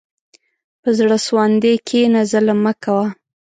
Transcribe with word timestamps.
په 0.81 0.89
زړه 0.97 1.17
سواندي 1.25 1.73
کښېنه، 1.87 2.21
ظلم 2.31 2.59
مه 2.65 2.73
کوه. 2.83 3.05